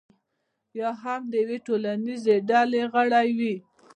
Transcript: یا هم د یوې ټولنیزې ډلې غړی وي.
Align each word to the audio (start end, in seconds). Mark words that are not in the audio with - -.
یا 0.79 0.89
هم 1.01 1.21
د 1.31 1.33
یوې 1.43 1.57
ټولنیزې 1.67 2.35
ډلې 2.49 2.81
غړی 2.93 3.27
وي. 3.37 3.55